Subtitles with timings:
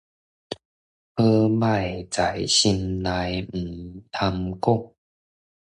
[1.15, 4.93] 好䆀在心內，毋通講